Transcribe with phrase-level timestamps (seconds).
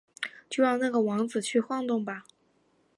[0.49, 2.23] 就让那个王子去晃动吧！